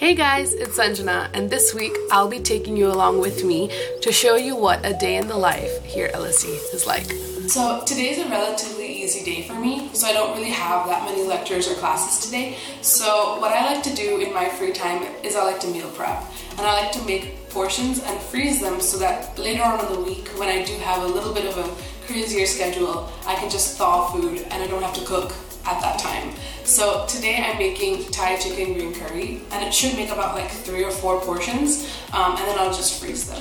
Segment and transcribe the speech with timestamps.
[0.00, 4.10] Hey guys, it's Sanjana, and this week I'll be taking you along with me to
[4.10, 7.04] show you what a day in the life here at LSE is like.
[7.50, 11.26] So today's a relatively easy day for me, so I don't really have that many
[11.26, 12.56] lectures or classes today.
[12.80, 15.90] So what I like to do in my free time is I like to meal
[15.90, 19.92] prep, and I like to make portions and freeze them so that later on in
[19.92, 23.48] the week, when I do have a little bit of a crazier schedule, I can
[23.48, 25.32] just thaw food and I don't have to cook
[25.64, 26.34] at that time.
[26.64, 30.82] So today I'm making Thai chicken green curry and it should make about like three
[30.82, 33.40] or four portions um, and then I'll just freeze them.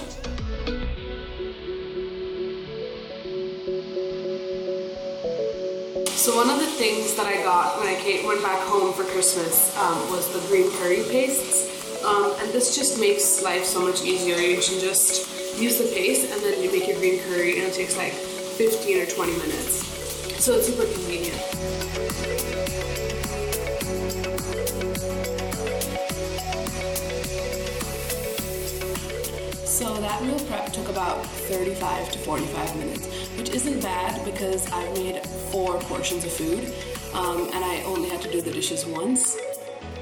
[6.05, 9.03] So one of the things that I got when I came, went back home for
[9.05, 12.05] Christmas um, was the green curry pastes.
[12.05, 14.35] Um, and this just makes life so much easier.
[14.35, 17.73] You can just use the paste and then you make your green curry and it
[17.73, 18.13] takes like
[18.59, 20.43] 15 or 20 minutes.
[20.43, 21.39] So it's super convenient.
[29.65, 33.07] So that meal prep took about 35 to 45 minutes,
[33.37, 36.73] which isn't bad because I made four portions of food
[37.13, 39.37] um, and I only had to do the dishes once.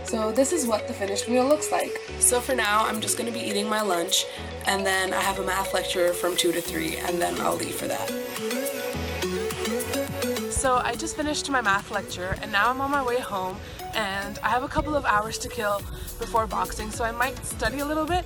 [0.07, 2.01] So this is what the finished meal looks like.
[2.19, 4.25] So for now, I'm just gonna be eating my lunch
[4.65, 7.75] and then I have a math lecture from 2 to 3 and then I'll leave
[7.75, 8.07] for that.
[10.49, 13.57] So I just finished my math lecture and now I'm on my way home
[13.93, 15.79] and I have a couple of hours to kill
[16.19, 18.23] before boxing so I might study a little bit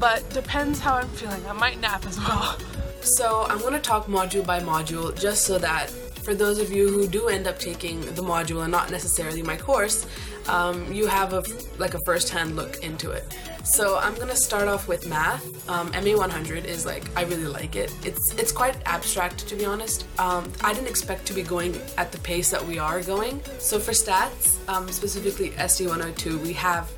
[0.00, 1.46] but depends how I'm feeling.
[1.46, 2.58] I might nap as well.
[3.02, 5.88] So I'm going to talk module by module just so that
[6.20, 9.56] for those of you who do end up taking the module and not necessarily my
[9.56, 10.06] course,
[10.50, 11.42] um, you have a
[11.78, 13.24] like a first-hand look into it.
[13.64, 15.44] So I'm gonna start off with math.
[15.68, 17.94] Um, MA 100 is like I really like it.
[18.04, 20.06] It's it's quite abstract to be honest.
[20.18, 23.40] Um, I didn't expect to be going at the pace that we are going.
[23.58, 26.90] So for stats, um, specifically ST 102, we have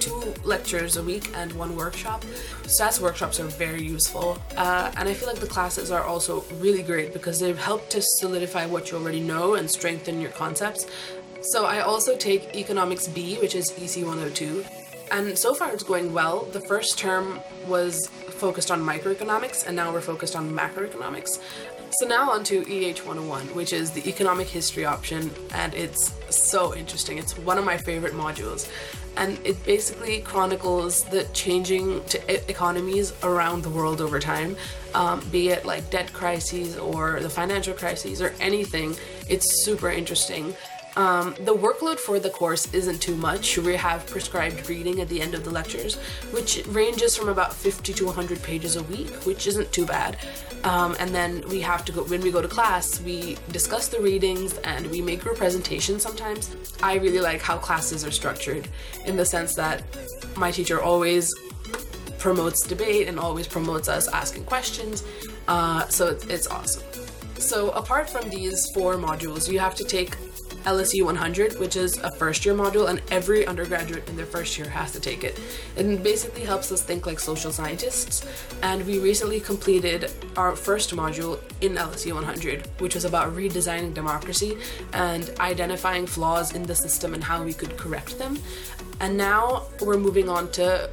[0.00, 2.24] two lectures a week and one workshop.
[2.62, 6.82] Stats workshops are very useful, uh, and I feel like the classes are also really
[6.82, 10.86] great because they've helped to solidify what you already know and strengthen your concepts.
[11.40, 14.64] So I also take Economics B, which is EC 102,
[15.12, 16.44] and so far it's going well.
[16.52, 21.40] The first term was focused on microeconomics, and now we're focused on macroeconomics.
[21.92, 26.74] So now on to EH 101, which is the economic history option, and it's so
[26.74, 27.18] interesting.
[27.18, 28.68] It's one of my favorite modules,
[29.16, 32.02] and it basically chronicles the changing
[32.48, 34.56] economies around the world over time,
[34.94, 38.94] um, be it like debt crises or the financial crises or anything.
[39.28, 40.54] It's super interesting.
[40.96, 43.56] Um, the workload for the course isn't too much.
[43.58, 45.96] We have prescribed reading at the end of the lectures,
[46.32, 50.18] which ranges from about 50 to 100 pages a week, which isn't too bad.
[50.64, 54.00] Um, and then we have to go, when we go to class, we discuss the
[54.00, 56.56] readings and we make group presentations sometimes.
[56.82, 58.68] I really like how classes are structured
[59.06, 59.84] in the sense that
[60.36, 61.32] my teacher always
[62.18, 65.04] promotes debate and always promotes us asking questions.
[65.46, 66.82] Uh, so it's, it's awesome.
[67.38, 70.16] So apart from these four modules, you have to take
[70.64, 74.68] LSE 100, which is a first year module, and every undergraduate in their first year
[74.68, 75.40] has to take it.
[75.76, 78.26] It basically helps us think like social scientists,
[78.62, 84.58] and we recently completed our first module in LSE 100, which was about redesigning democracy
[84.92, 88.38] and identifying flaws in the system and how we could correct them.
[89.00, 90.90] And now we're moving on to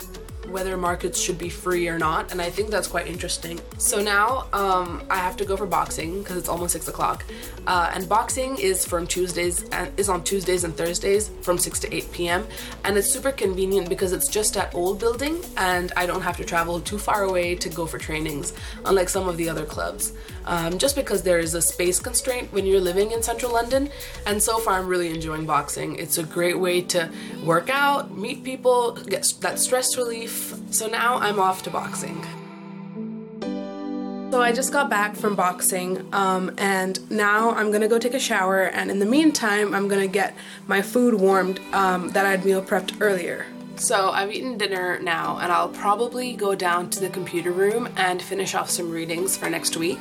[0.49, 3.59] whether markets should be free or not, and I think that's quite interesting.
[3.77, 7.25] So now um, I have to go for boxing because it's almost six o'clock,
[7.67, 11.93] uh, and boxing is from Tuesdays and is on Tuesdays and Thursdays from six to
[11.95, 12.45] eight p.m.
[12.83, 16.43] and it's super convenient because it's just at Old Building, and I don't have to
[16.43, 18.53] travel too far away to go for trainings,
[18.85, 20.13] unlike some of the other clubs.
[20.45, 23.89] Um, just because there is a space constraint when you're living in central London,
[24.27, 25.95] and so far I'm really enjoying boxing.
[25.95, 27.09] It's a great way to
[27.43, 30.34] work out, meet people, get that stress relief
[30.71, 32.23] so now I'm off to boxing.
[34.31, 38.19] So I just got back from boxing, um, and now I'm gonna go take a
[38.19, 38.63] shower.
[38.63, 40.35] And in the meantime, I'm gonna get
[40.67, 43.45] my food warmed um, that I'd meal prepped earlier.
[43.77, 48.21] So I've eaten dinner now, and I'll probably go down to the computer room and
[48.21, 49.99] finish off some readings for next week.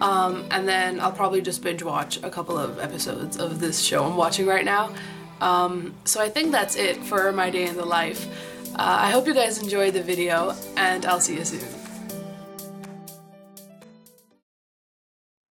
[0.00, 4.04] Um, and then I'll probably just binge watch a couple of episodes of this show
[4.04, 4.92] I'm watching right now.
[5.40, 8.28] Um, so I think that's it for my day in the life.
[8.76, 11.83] Uh, I hope you guys enjoyed the video, and I'll see you soon.